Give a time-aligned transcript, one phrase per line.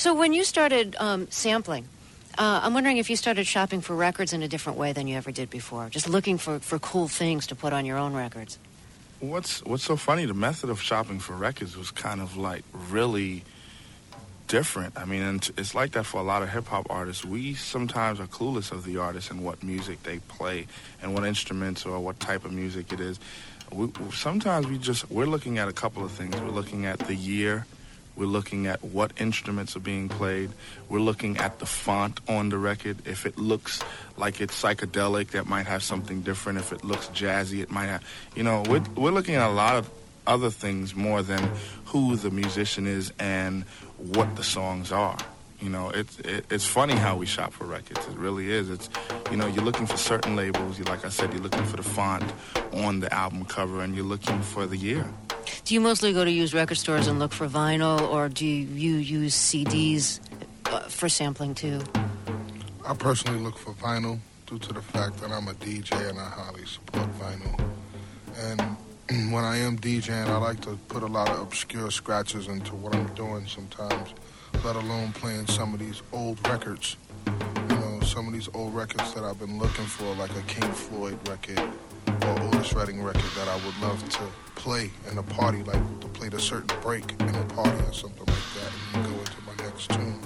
[0.00, 1.86] So when you started um, sampling,
[2.38, 5.14] uh, I'm wondering if you started shopping for records in a different way than you
[5.18, 8.58] ever did before, just looking for, for cool things to put on your own records.
[9.18, 10.24] What's What's so funny?
[10.24, 13.44] The method of shopping for records was kind of like really
[14.48, 14.96] different.
[14.96, 17.22] I mean, it's like that for a lot of hip hop artists.
[17.22, 20.66] We sometimes are clueless of the artist and what music they play
[21.02, 23.20] and what instruments or what type of music it is.
[23.70, 26.34] We, sometimes we just we're looking at a couple of things.
[26.40, 27.66] We're looking at the year
[28.16, 30.50] we're looking at what instruments are being played.
[30.88, 32.98] We're looking at the font on the record.
[33.06, 33.82] If it looks
[34.16, 36.58] like it's psychedelic, that might have something different.
[36.58, 39.76] If it looks jazzy, it might have, you know, we're, we're looking at a lot
[39.76, 39.90] of
[40.26, 41.50] other things more than
[41.86, 43.64] who the musician is and
[43.96, 45.18] what the songs are.
[45.60, 48.06] You know, it's it, it's funny how we shop for records.
[48.06, 48.70] It really is.
[48.70, 48.88] It's
[49.30, 50.78] you know, you're looking for certain labels.
[50.78, 52.24] You like I said, you're looking for the font
[52.72, 55.06] on the album cover, and you're looking for the year.
[55.64, 58.96] Do you mostly go to used record stores and look for vinyl, or do you
[58.96, 60.20] use CDs
[60.66, 61.80] uh, for sampling too?
[62.86, 66.24] I personally look for vinyl due to the fact that I'm a DJ and I
[66.24, 67.60] highly support vinyl.
[68.36, 68.60] And
[69.32, 72.94] when I am DJing, I like to put a lot of obscure scratches into what
[72.94, 74.14] I'm doing sometimes,
[74.64, 76.96] let alone playing some of these old records.
[77.26, 80.72] You know, some of these old records that I've been looking for, like a King
[80.72, 81.70] Floyd record
[82.26, 84.22] or Otis Redding record that I would love to
[84.54, 88.26] play in a party, like to play a certain break in a party or something
[88.26, 90.20] like that, and go into my next tune.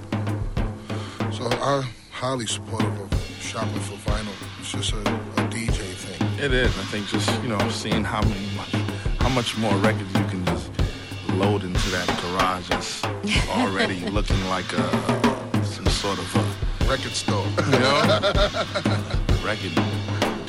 [1.33, 4.35] So I'm highly supportive of shopping for vinyl.
[4.61, 6.45] It's just a, a DJ thing.
[6.45, 6.77] It is.
[6.79, 8.73] I think just you know seeing how many much,
[9.21, 10.71] how much more records you can just
[11.35, 13.05] load into that garage that's
[13.51, 17.47] already looking like a some sort of a record store.
[17.67, 18.03] You know,
[19.45, 19.75] record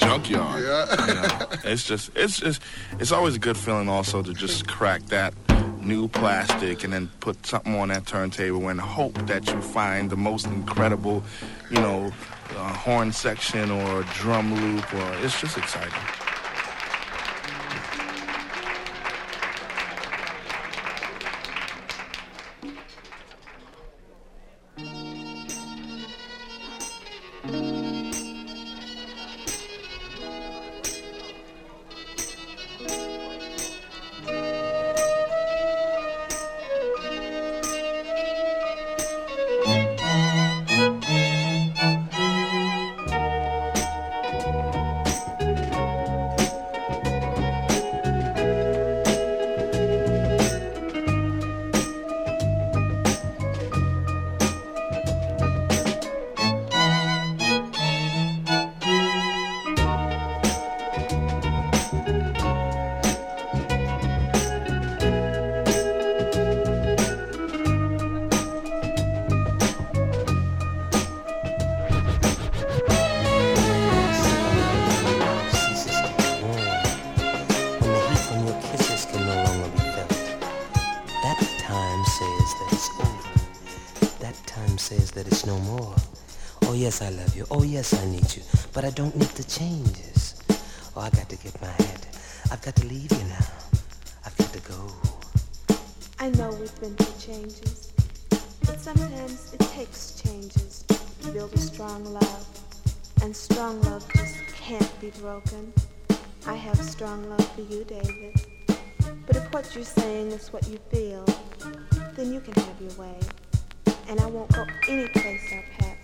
[0.10, 0.64] junkyard.
[0.64, 1.08] Yeah.
[1.08, 1.48] You know?
[1.64, 2.62] It's just it's just
[3.00, 5.34] it's always a good feeling also to just crack that
[5.82, 10.18] new plastic and then put something on that turntable and hope that you find the
[10.18, 11.24] most incredible,
[11.70, 12.12] you know,
[12.58, 16.25] uh, horn section or drum loop or it's just exciting.
[87.52, 88.42] Oh, yes, I need you.
[88.74, 90.42] But I don't need the changes.
[90.96, 92.08] Oh, I got to get my head.
[92.52, 93.46] I've got to leave you now.
[94.26, 94.92] I've got to go.
[96.20, 97.94] I know we've been through changes.
[98.62, 102.48] But sometimes it takes changes to build a strong love.
[103.22, 105.72] And strong love just can't be broken.
[106.48, 108.42] I have strong love for you, David.
[109.28, 111.26] But if what you're saying is what you feel,
[112.16, 113.20] then you can have your way.
[114.08, 115.95] And I won't go any place might cross.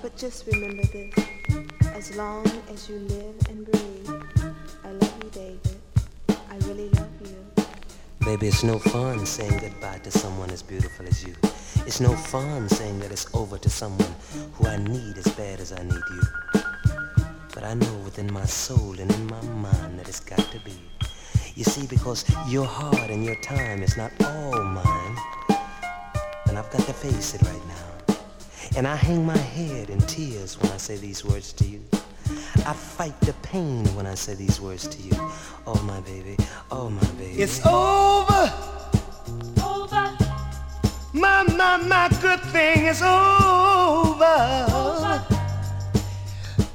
[0.00, 1.12] But just remember this.
[1.92, 4.54] As long as you live and breathe,
[4.84, 5.76] I love you, David.
[6.28, 7.64] I really love you.
[8.20, 11.34] Baby, it's no fun saying goodbye to someone as beautiful as you.
[11.84, 14.14] It's no fun saying that it's over to someone
[14.52, 16.22] who I need as bad as I need you.
[17.52, 20.78] But I know within my soul and in my mind that it's got to be.
[21.56, 25.16] You see, because your heart and your time is not all mine.
[26.46, 27.67] And I've got to face it right now.
[28.78, 31.82] And I hang my head in tears when I say these words to you.
[32.64, 35.16] I fight the pain when I say these words to you.
[35.66, 36.36] Oh, my baby.
[36.70, 37.42] Oh, my baby.
[37.42, 38.52] It's over.
[39.64, 40.16] Over.
[41.12, 44.38] My, my, my good thing is over.
[44.70, 45.26] Over.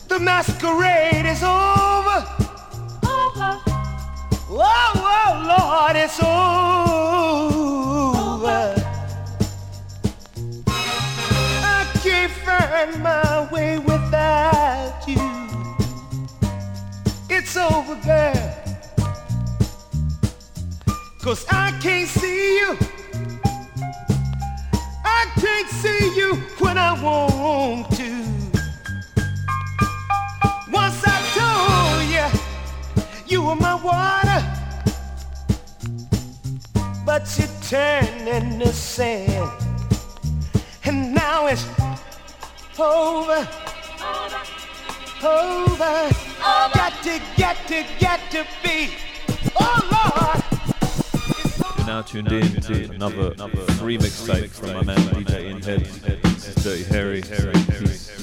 [0.10, 2.20] The masquerade is over.
[3.08, 3.52] Over.
[4.52, 6.93] Whoa, whoa, Lord, it's over.
[17.72, 18.56] over there.
[21.22, 22.78] Cause I can't see you.
[25.06, 28.12] I can't see you when I want to.
[30.72, 32.28] Once I told you,
[33.26, 34.42] you were my water.
[37.06, 39.50] But you turned into sand.
[40.84, 41.66] And now it's
[42.78, 43.48] over
[45.24, 46.10] over.
[46.74, 48.94] Got to, get to, get to be.
[49.60, 50.44] Oh Lord.
[51.78, 55.82] You're now tuned in to another, another free mixtape from my man DJ Ian Head.
[56.24, 57.22] This is Dirty Harry.
[57.22, 58.10] Peace.
[58.10, 58.23] yo,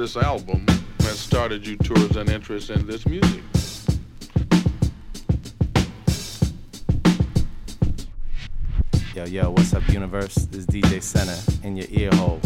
[0.00, 0.64] this album
[1.00, 3.42] has started you towards an interest in this music.
[9.14, 10.36] Yo, yo, what's up, universe?
[10.36, 12.40] This is DJ Center in your ear hole.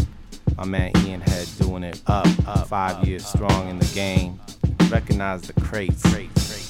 [0.57, 2.67] My man Ian Head doing it up, up.
[2.67, 4.37] Five years strong in the game.
[4.89, 6.01] Recognize the crates.
[6.11, 6.64] crates.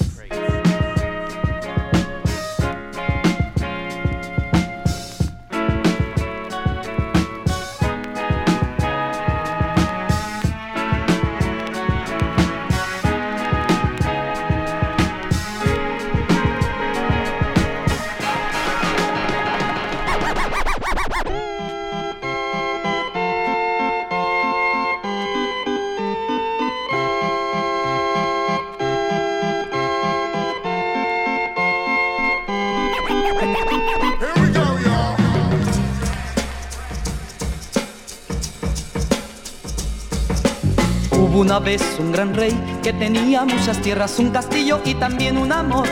[41.56, 42.52] Una vez un gran rey
[42.84, 45.88] que tenía muchas tierras, un castillo y también un amor.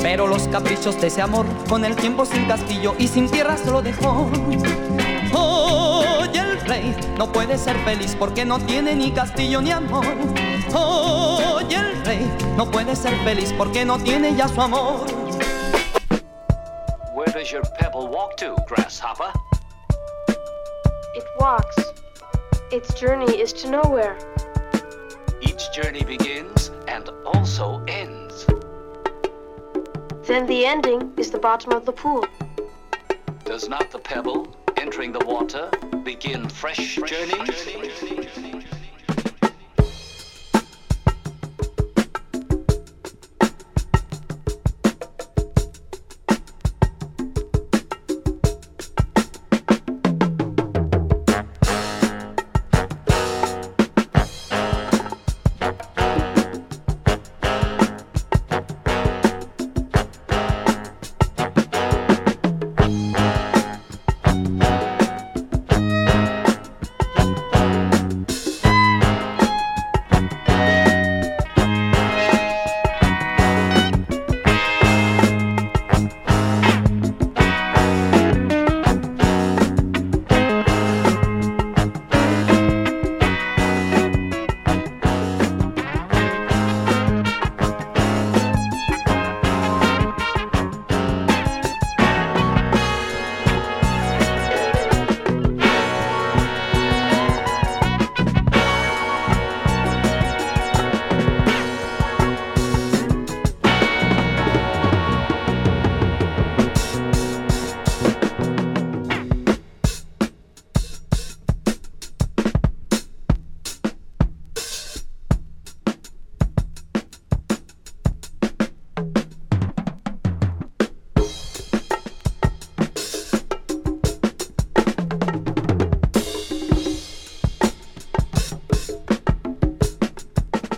[0.00, 3.82] Pero los caprichos de ese amor con el tiempo sin castillo y sin tierras lo
[3.82, 4.30] dejó.
[5.34, 10.06] Hoy el rey no puede ser feliz porque no tiene ni castillo ni amor.
[10.72, 15.04] Hoy el rey no puede ser feliz porque no tiene ya su amor.
[17.12, 19.32] Where does your pebble walk to, grasshopper?
[21.16, 21.74] It walks.
[22.70, 24.16] Its journey is to nowhere.
[25.72, 28.44] Each journey begins and also ends.
[30.26, 32.26] Then the ending is the bottom of the pool.
[33.44, 35.70] Does not the pebble entering the water
[36.04, 37.64] begin fresh, fresh journeys?
[37.64, 38.21] journeys?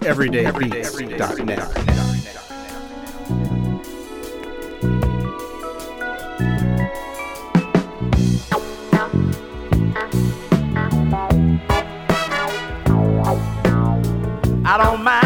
[0.04, 1.94] everydaybeats.net.
[14.66, 15.23] I don't mind.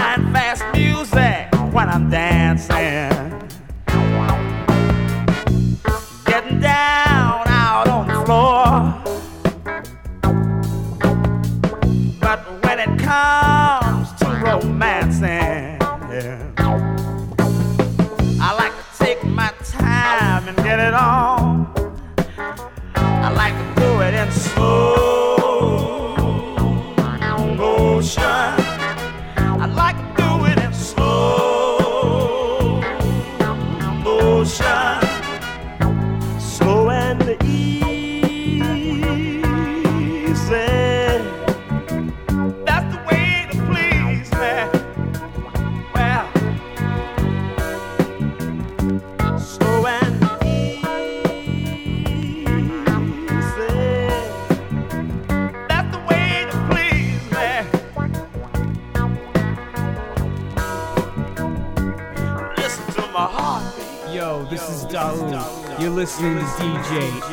[66.18, 67.27] Iceland DJ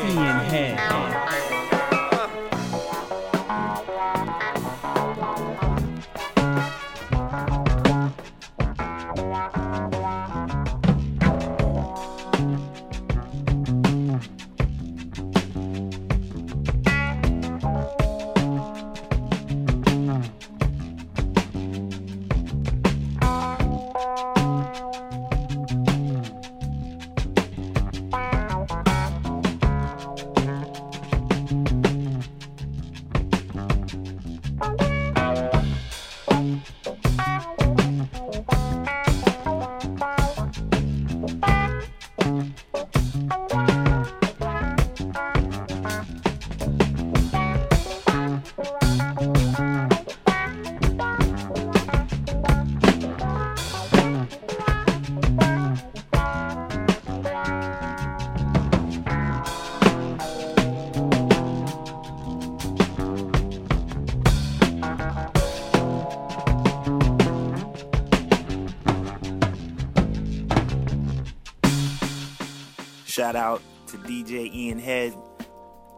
[73.25, 75.17] shout out to DJ Ian Head.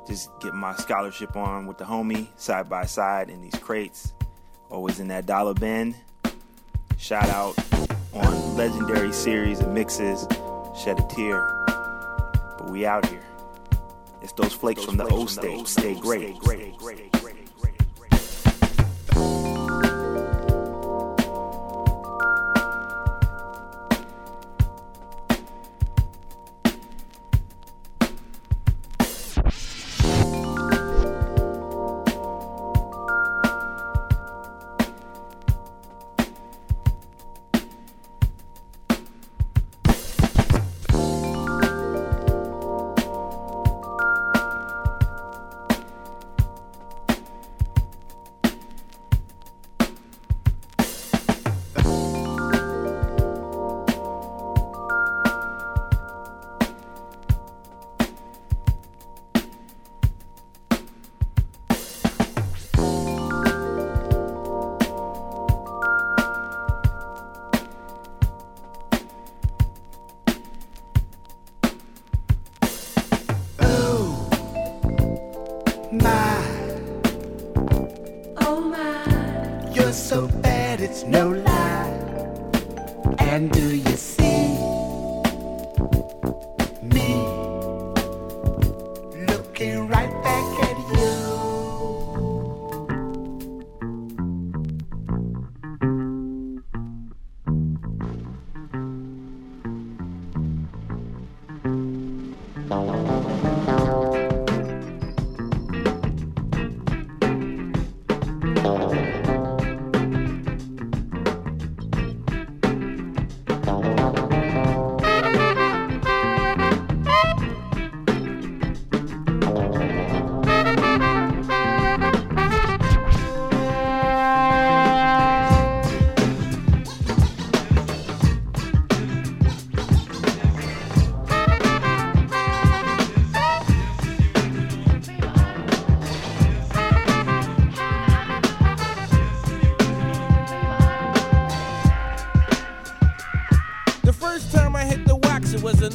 [0.07, 4.13] Just get my scholarship on with the homie side by side in these crates.
[4.69, 5.93] Always in that dollar bin.
[6.97, 7.53] Shout out
[8.13, 10.25] on legendary series of mixes.
[10.81, 11.65] Shed a tear.
[12.57, 13.25] But we out here.
[14.21, 15.67] It's those flakes those from the old state.
[15.67, 16.37] Stay great.
[16.37, 17.16] Stay great.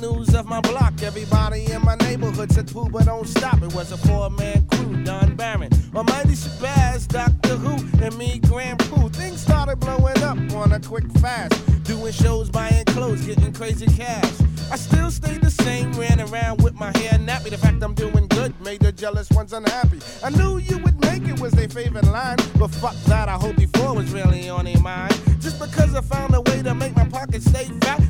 [0.02, 1.00] news of my block.
[1.02, 3.62] Everybody in my neighborhood said poo, but don't stop.
[3.62, 9.14] It was a four-man crew, Don Baron, Almighty Shabazz, Doctor Who, and me, Grand Puba.
[9.14, 11.54] Things started blowing up on a quick fast.
[11.84, 14.32] Doing shows, buying clothes, getting crazy cash.
[14.72, 17.50] I still stay the same, ran around with my hair nappy.
[17.50, 20.00] The fact I'm doing good made the jealous ones unhappy.
[20.24, 23.28] I knew you would make it was their favorite line, but fuck that.
[23.28, 25.14] I hope before was really on their mind.
[25.38, 28.00] Just because I found a way to make my pockets stay fat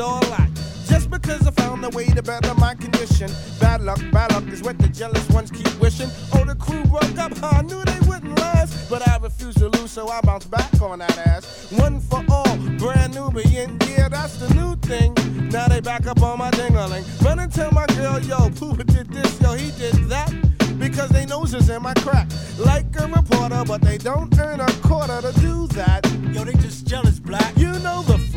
[0.00, 0.88] Thinks.
[0.88, 3.30] Just because I found a way to better my condition.
[3.60, 6.08] Bad luck, bad luck is what the jealous ones keep wishing.
[6.32, 7.32] Oh, the crew broke up.
[7.42, 8.88] I knew they wouldn't last.
[8.88, 11.70] But I refuse to lose, so I bounce back on that ass.
[11.72, 13.78] One for all, Brand Nubian.
[13.86, 15.14] Yeah, that's the new thing.
[15.50, 17.04] Now they back up on my dingling.
[17.22, 20.32] Run and tell my girl, yo, Puba did this, yo, he did that.
[20.78, 22.26] Because they noses in my crack.
[22.58, 26.10] Like a reporter, but they don't earn a quarter to do that.
[26.32, 27.54] Yo, they just jealous, black.
[27.58, 28.29] You know the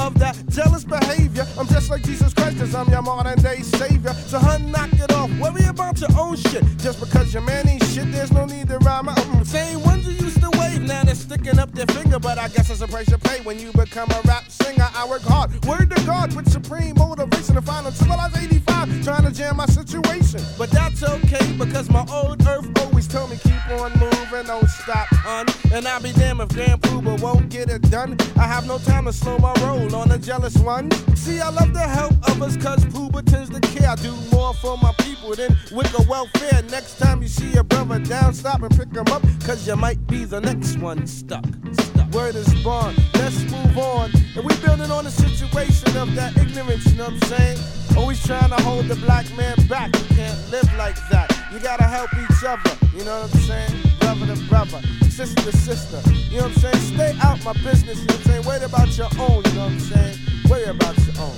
[0.00, 1.46] of that jealous behavior.
[1.58, 4.12] I'm just like Jesus Christ, cause I'm your modern day savior.
[4.14, 5.30] So, hun, knock it off.
[5.38, 6.64] Worry about your own shit.
[6.78, 9.06] Just because your man ain't shit, there's no need to rhyme.
[9.06, 10.50] Mm, same ones you used to
[10.90, 12.18] now they're sticking up their finger.
[12.18, 14.88] But I guess it's a price you pay when you become a rap singer.
[14.94, 19.04] I work hard, word to God, with supreme motivation to find until I was 85,
[19.04, 20.40] trying to jam my situation.
[20.58, 25.06] But that's okay because my old earth always told me keep on moving, don't stop,
[25.10, 25.46] hun.
[25.72, 28.16] And I'll be damned if Grand Puba won't get it done.
[28.36, 30.90] I have no time to slow my roll on a jealous one.
[31.14, 33.90] See, I love to help others cause Puba tends to care.
[33.90, 34.12] I do
[34.50, 36.62] more for my people than wicked welfare.
[36.70, 40.04] Next time you see a brother down, stop and pick him up, cause you might
[40.06, 41.44] be the next one stuck.
[41.72, 42.10] stuck.
[42.12, 44.10] Word is born, let's move on.
[44.34, 47.58] And we building on the situation of that ignorance, you know what I'm saying?
[47.96, 49.94] Always trying to hold the black man back.
[49.96, 51.28] You can't live like that.
[51.52, 53.74] You gotta help each other, you know what I'm saying?
[54.00, 56.00] Brother to brother, sister to sister.
[56.30, 56.94] You know what I'm saying?
[56.94, 58.46] Stay out my business, you know what I'm saying?
[58.46, 60.18] Worry about your own, you know what I'm saying?
[60.48, 61.36] Worry about your own.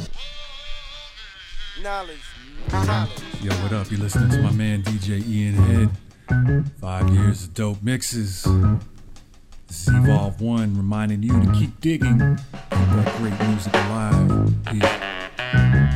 [1.83, 2.42] Knowledge.
[3.43, 3.91] Yo, what up?
[3.91, 6.71] You listening to my man DJ Ian Head.
[6.81, 8.45] Five years of dope mixes.
[9.67, 12.19] This is Evolve One reminding you to keep digging.
[12.19, 12.39] Keep
[12.71, 14.55] that great music alive.
[14.67, 15.92] Peace.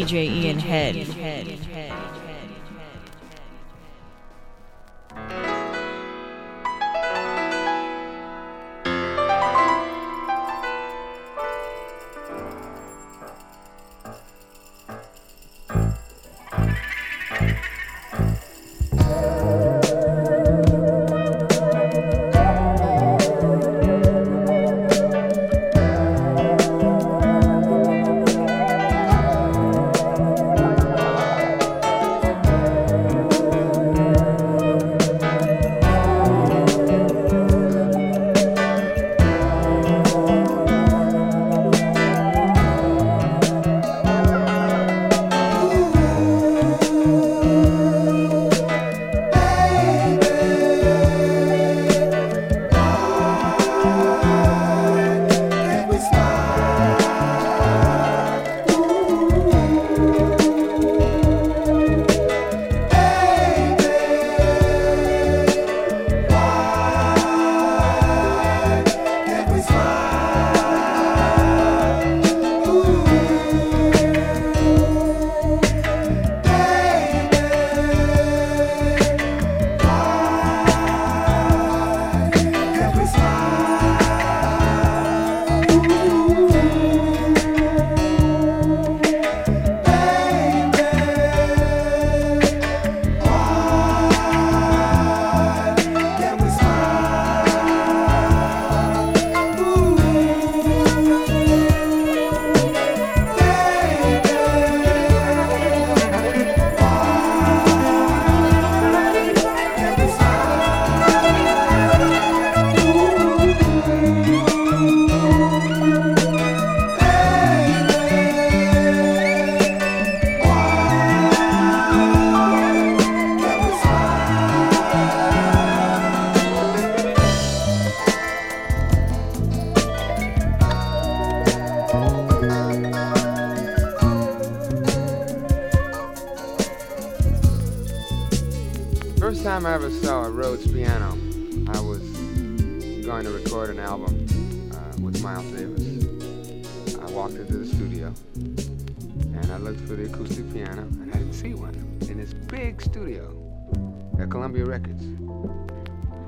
[0.00, 0.96] DJ Ian Head.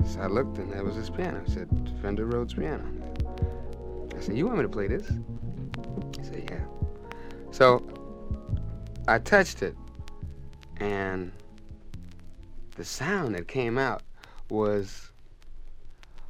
[0.05, 1.41] So I looked and there was his piano.
[1.45, 1.69] It said
[2.01, 2.85] Fender Rhodes piano.
[4.15, 5.07] I said, You want me to play this?
[6.17, 6.63] He said, Yeah.
[7.51, 7.85] So
[9.07, 9.75] I touched it
[10.77, 11.31] and
[12.75, 14.01] the sound that came out
[14.49, 15.11] was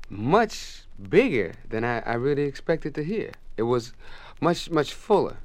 [0.09, 3.31] much bigger than I, I really expected to hear.
[3.57, 3.93] It was
[4.41, 5.37] much, much fuller.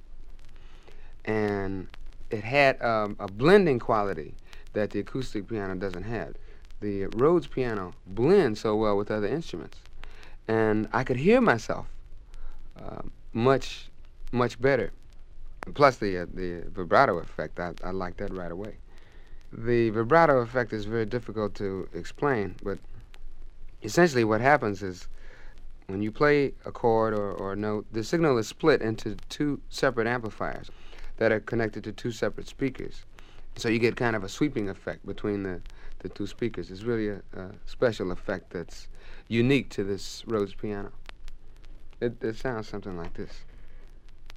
[1.24, 1.88] And
[2.30, 4.34] it had um, a blending quality
[4.72, 6.34] that the acoustic piano doesn't have.
[6.80, 9.78] The Rhodes piano blends so well with other instruments.
[10.46, 11.86] And I could hear myself
[12.80, 13.90] uh, much,
[14.32, 14.92] much better.
[15.74, 18.76] Plus the, uh, the vibrato effect, I, I like that right away.
[19.52, 22.78] The vibrato effect is very difficult to explain, but
[23.82, 25.08] essentially what happens is
[25.86, 29.60] when you play a chord or, or a note, the signal is split into two
[29.70, 30.70] separate amplifiers
[31.16, 33.04] that are connected to two separate speakers.
[33.56, 35.60] So you get kind of a sweeping effect between the,
[36.00, 36.70] the two speakers.
[36.70, 38.88] It's really a, a special effect that's
[39.28, 40.92] unique to this Rhodes piano.
[42.00, 43.32] It, it sounds something like this.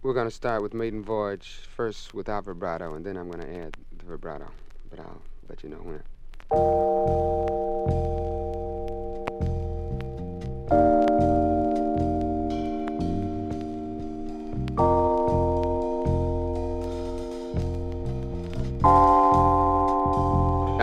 [0.02, 3.60] We're going to start with Maiden Voyage first without vibrato, and then I'm going to
[3.60, 4.50] add the vibrato,
[4.90, 6.02] but I'll let you know when.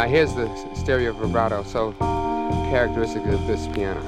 [0.09, 1.92] Here's the stereo vibrato, so
[2.71, 4.03] characteristic of this piano.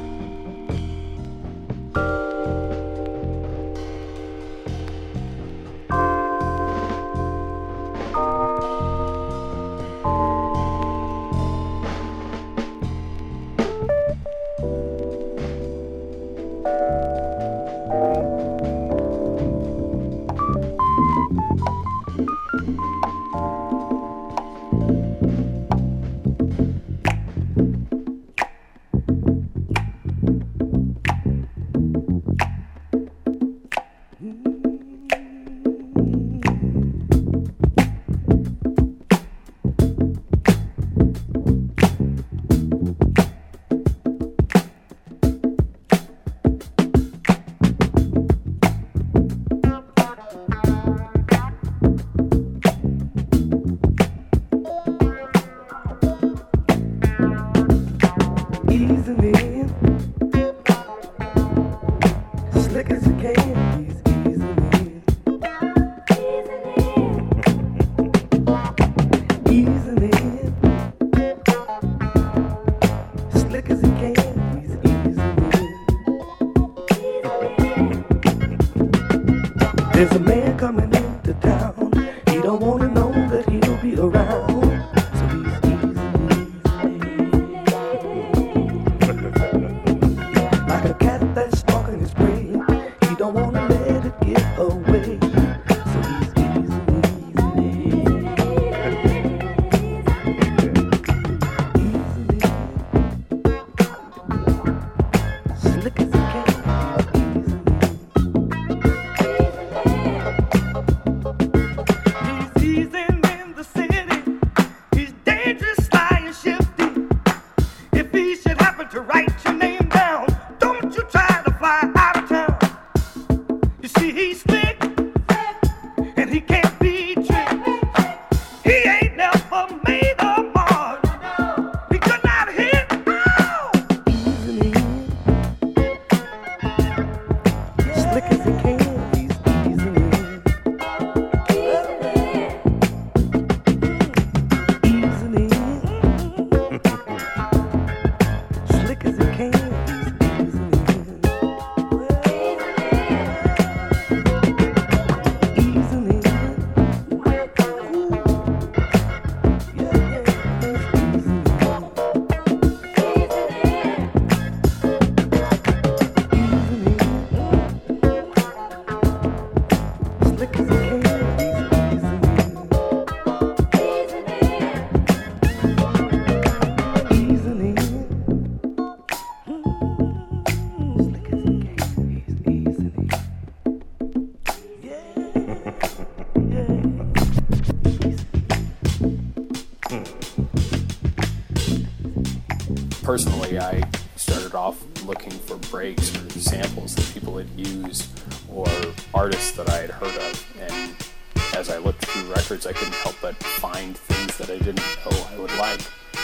[80.71, 81.00] Coming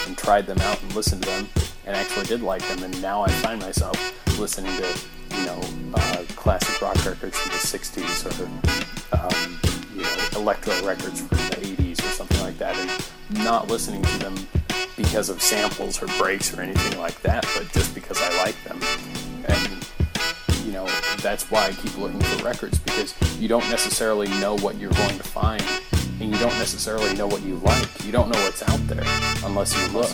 [0.07, 1.49] and tried them out and listened to them
[1.85, 2.83] and actually did like them.
[2.83, 3.97] And now I find myself
[4.39, 4.99] listening to,
[5.37, 5.61] you know,
[5.95, 8.47] uh, classic rock records from the 60s or,
[9.17, 9.61] um,
[9.95, 14.19] you know, electro records from the 80s or something like that and not listening to
[14.19, 14.35] them
[14.97, 18.81] because of samples or breaks or anything like that, but just because I like them.
[19.47, 19.87] And
[20.65, 20.87] you know,
[21.23, 25.17] that's why I keep looking for records because you don't necessarily know what you're going
[25.17, 25.63] to find,
[26.27, 28.05] and you don't necessarily know what you like.
[28.05, 29.05] You don't know what's out there
[29.45, 30.11] unless you look.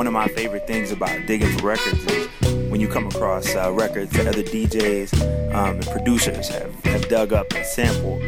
[0.00, 2.26] One of my favorite things about digging for records is
[2.70, 7.34] when you come across uh, records that other DJs um, and producers have, have dug
[7.34, 8.22] up and sampled.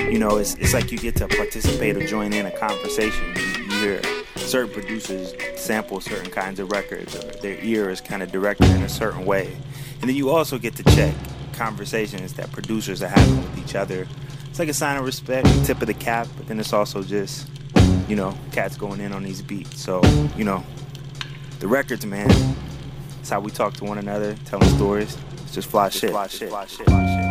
[0.00, 3.24] You know, it's, it's like you get to participate or join in a conversation.
[3.36, 4.02] You, you hear
[4.36, 8.82] certain producers sample certain kinds of records, or their ear is kind of directed in
[8.82, 9.56] a certain way.
[10.02, 11.14] And then you also get to check
[11.54, 14.06] conversations that producers are having with each other.
[14.50, 17.48] It's like a sign of respect, tip of the cap, but then it's also just,
[18.08, 19.80] you know, cats going in on these beats.
[19.80, 20.02] So,
[20.36, 20.62] you know,
[21.60, 22.30] the records, man.
[23.20, 25.16] It's how we talk to one another, telling stories.
[25.42, 26.10] It's just fly shit.
[26.10, 26.48] Fly shit.
[26.48, 26.86] Fly shit.
[26.86, 27.27] Fly shit.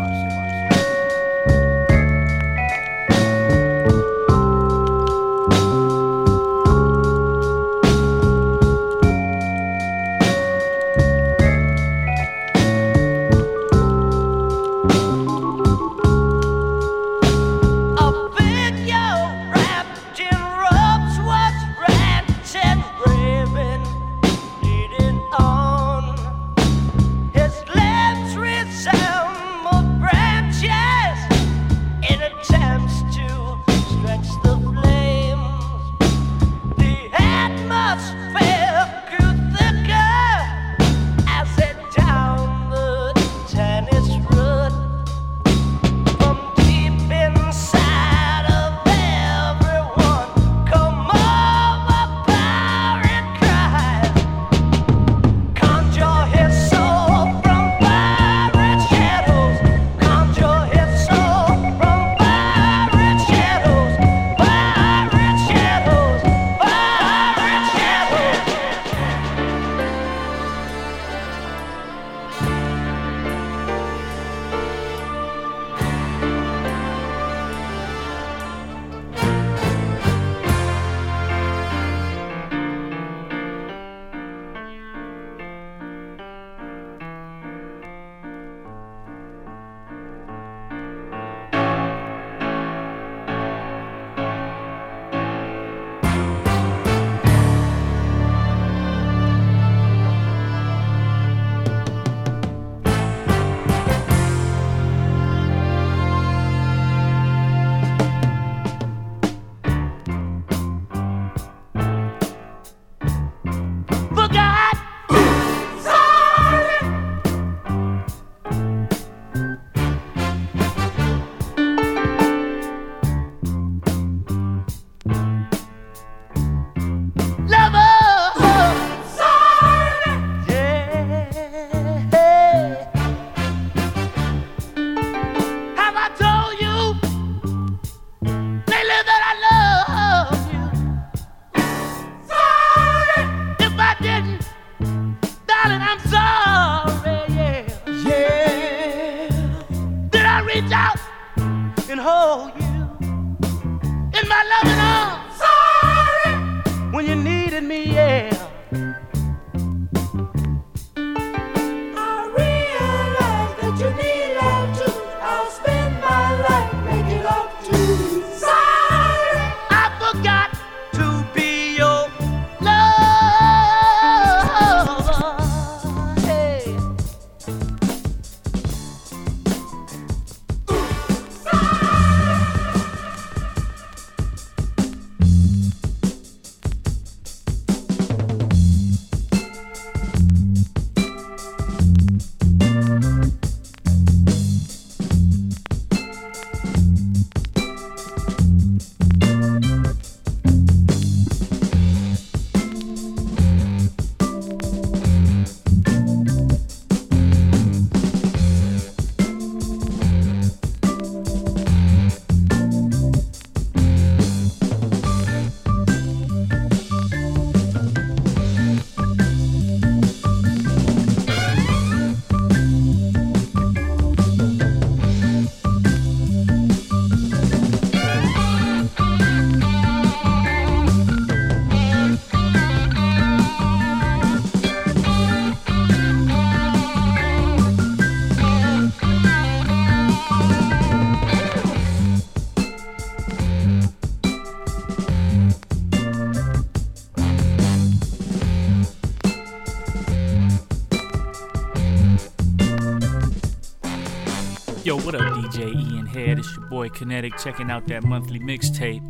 [255.58, 256.38] DJ Ian Head.
[256.38, 259.02] It's your boy Kinetic checking out that monthly mixtape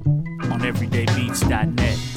[0.50, 2.17] on everydaybeats.net.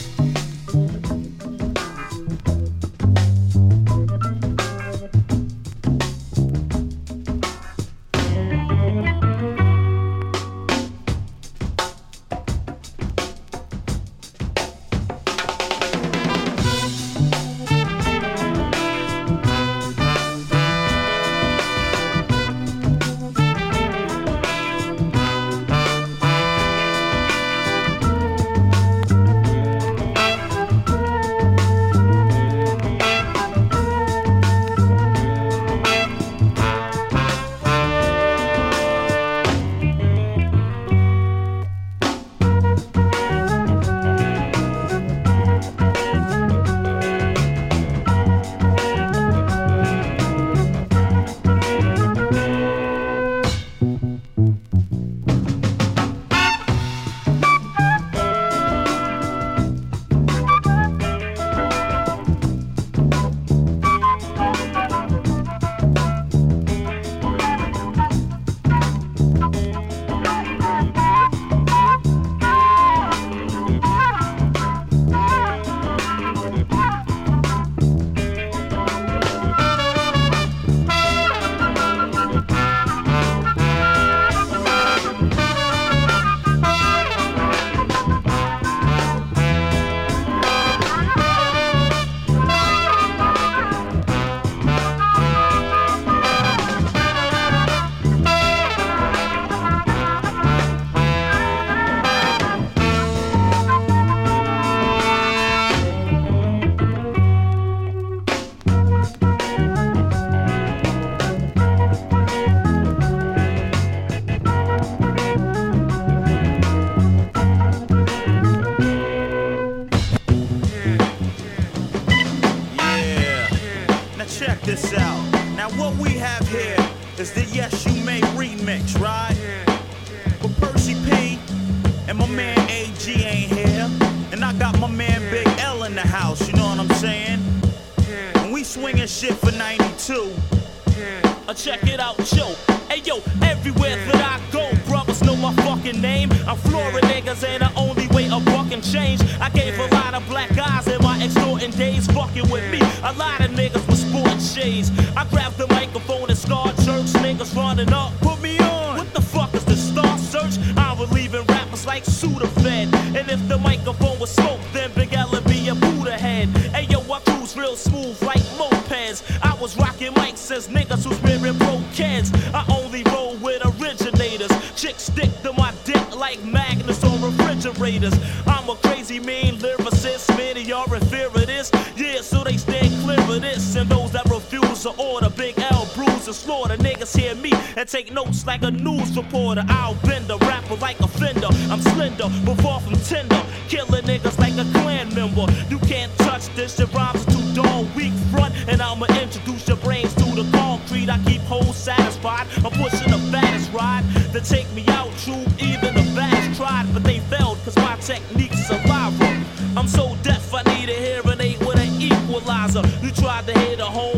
[188.50, 189.64] like a news reporter.
[189.68, 191.46] I'll bend a rapper like a fender.
[191.70, 193.40] I'm slender, but far from tender.
[193.68, 195.46] Killing niggas like a clan member.
[195.68, 198.52] You can't touch this, your rhymes are too dull, weak front.
[198.66, 201.08] And I'ma introduce your brains to the concrete.
[201.08, 202.48] I keep hoes satisfied.
[202.64, 205.46] I'm pushing the fast ride to take me out, true.
[205.60, 209.28] Even the baddest tried, but they failed, cause my technique's survival.
[209.76, 212.82] I'm so deaf, I need a hearing aid with an equalizer.
[213.00, 214.09] You tried to hit a home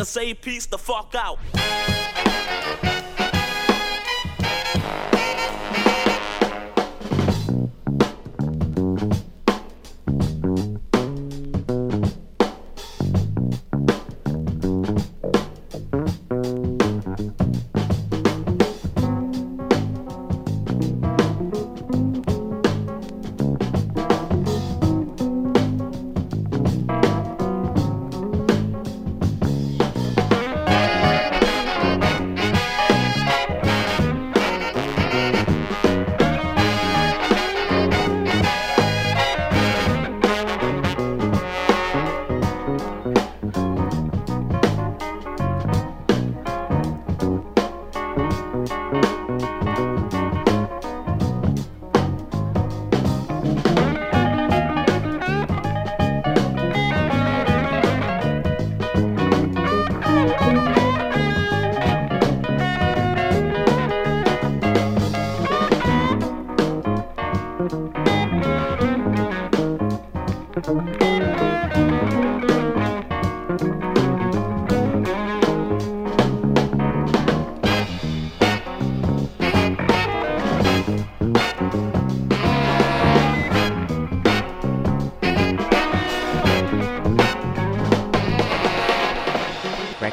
[0.00, 1.38] to say peace the fuck out.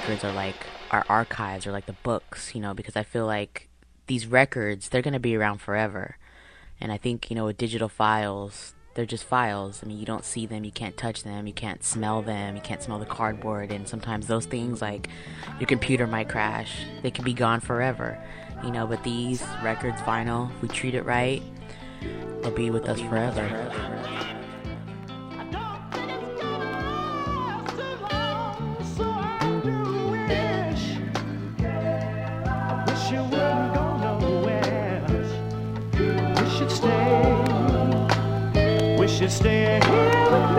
[0.08, 0.56] Records are like
[0.92, 3.68] our archives or like the books, you know, because I feel like
[4.08, 6.18] these records, they're going to be around forever.
[6.80, 9.82] And I think, you know, with digital files, they're just files.
[9.84, 12.62] I mean, you don't see them, you can't touch them, you can't smell them, you
[12.62, 13.72] can't smell the cardboard.
[13.72, 15.10] And sometimes those things, like
[15.60, 18.18] your computer might crash, they can be gone forever,
[18.64, 18.88] you know.
[18.88, 21.42] But these records, vinyl, if we treat it right,
[22.42, 23.74] they'll be with us forever.
[39.30, 40.57] Stay here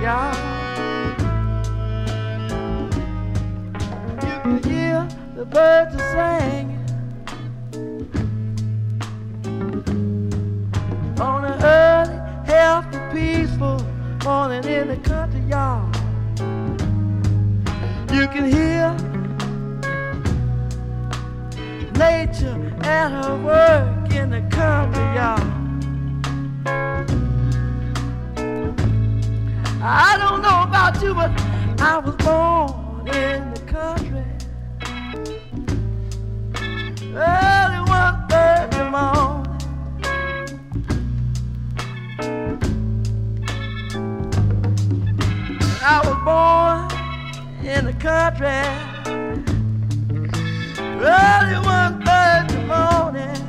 [0.00, 0.34] y'all.
[4.22, 6.78] You can hear the birds are singing
[11.20, 13.84] on an early, healthy, peaceful
[14.24, 15.94] morning in the country yard.
[18.10, 18.96] You can hear
[21.98, 25.49] nature at her work in the country yard.
[31.82, 34.22] I was born in the country.
[37.16, 39.46] Early one Thursday morning.
[45.82, 46.80] I was born
[47.66, 48.60] in the country.
[51.00, 53.40] Early one Thursday morning.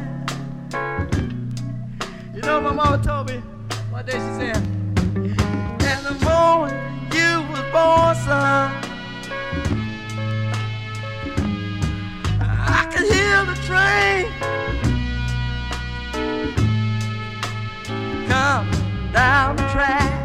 [2.34, 3.40] You know, my mama told me
[3.92, 6.81] one day she said, In the morning
[7.74, 8.72] son.
[12.41, 14.32] I could hear the train
[18.28, 20.20] coming down the track.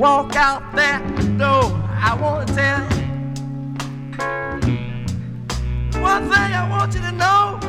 [0.00, 1.02] Walk out that
[1.36, 3.10] door, I wanna tell you
[6.00, 7.60] one thing I want you to know.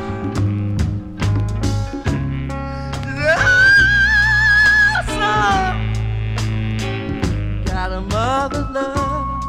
[5.08, 5.94] Son,
[7.66, 9.44] got a mother's love.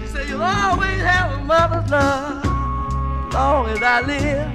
[0.00, 2.44] She said you'll always have a mother's love,
[3.32, 4.52] long as I live.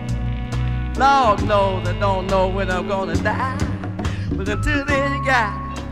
[0.96, 3.58] Lord knows I don't know when I'm gonna die,
[4.38, 5.52] but until then you got.
[5.74, 5.84] it.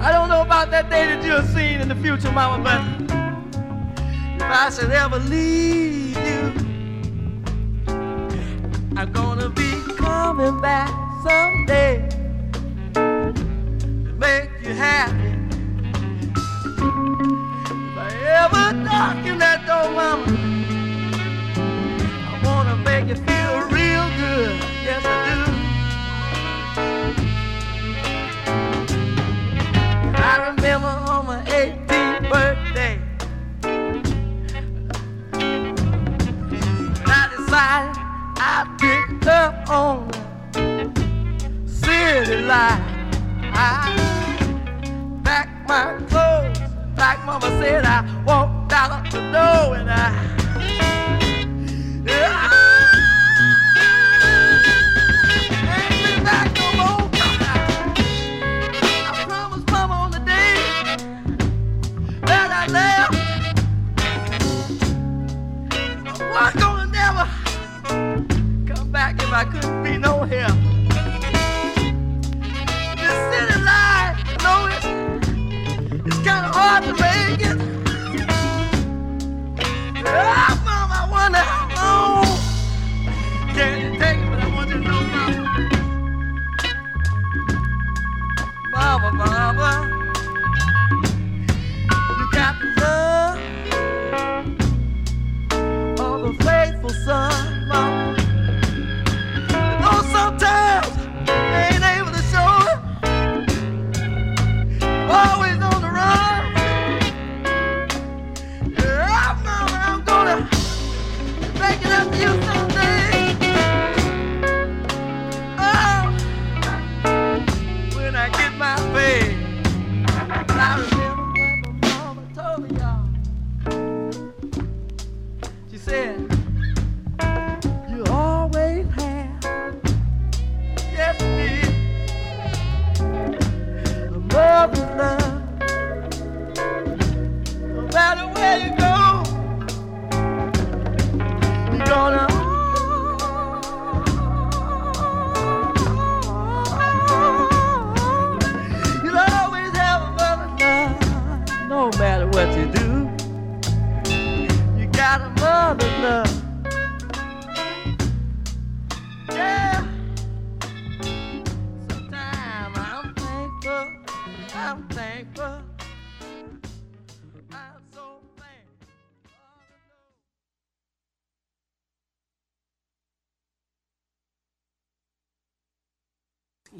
[0.00, 2.80] I don't know about that day that you'll see in the future, Mama, but
[4.36, 6.52] if I should ever leave you,
[8.96, 12.08] I'm gonna be coming back someday
[12.94, 15.34] to make you happy.
[16.76, 18.10] If I
[18.42, 20.24] ever knock darken that door, Mama,
[22.26, 24.56] I wanna make you feel real good.
[24.82, 25.40] Yes, I do.
[30.16, 32.98] I remember on my 18th birthday,
[37.06, 37.96] I decided
[38.38, 40.09] I picked up on
[42.50, 42.82] city.
[43.52, 46.58] I packed my clothes,
[46.98, 47.84] like Mama said.
[47.84, 50.39] I walked out the door and I.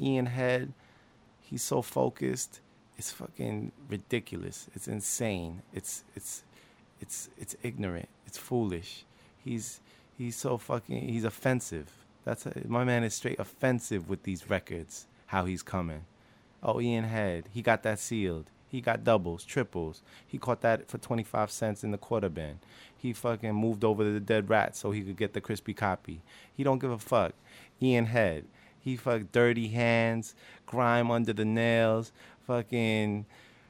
[0.01, 0.73] Ian Head,
[1.41, 2.61] he's so focused.
[2.97, 4.67] It's fucking ridiculous.
[4.73, 5.61] It's insane.
[5.73, 6.43] It's it's
[6.99, 8.09] it's it's ignorant.
[8.25, 9.05] It's foolish.
[9.43, 9.79] He's
[10.17, 11.89] he's so fucking he's offensive.
[12.23, 15.07] That's a, my man is straight offensive with these records.
[15.27, 16.05] How he's coming.
[16.61, 18.45] Oh, Ian Head, he got that sealed.
[18.67, 20.01] He got doubles, triples.
[20.25, 22.59] He caught that for 25 cents in the quarter bin.
[22.95, 26.21] He fucking moved over to the dead rat so he could get the crispy copy.
[26.55, 27.33] He don't give a fuck.
[27.81, 28.45] Ian Head.
[28.81, 32.11] He fuck dirty hands, grime under the nails,
[32.47, 33.25] fucking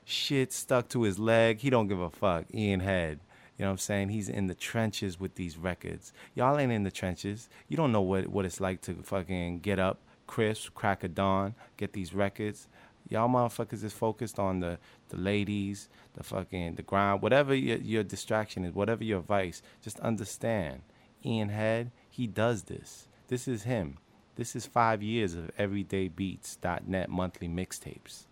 [0.06, 1.60] shit stuck to his leg.
[1.60, 2.46] He don't give a fuck.
[2.54, 3.20] Ian Head.
[3.58, 4.10] You know what I'm saying?
[4.10, 6.14] He's in the trenches with these records.
[6.34, 7.50] Y'all ain't in the trenches.
[7.68, 11.54] You don't know what, what it's like to fucking get up, crisp, crack a dawn,
[11.78, 12.68] get these records.
[13.10, 18.04] Y'all motherfuckers is focused on the, the ladies, the fucking the grind, whatever your, your
[18.04, 19.62] distraction is, whatever your vice.
[19.84, 20.82] Just understand,
[21.26, 23.08] Ian Head, he does this.
[23.28, 23.98] This is him.
[24.42, 28.26] This is five years of everydaybeats.net monthly mixtapes.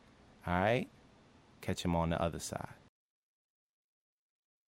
[0.47, 0.87] All right,
[1.61, 2.78] catch him on the other side.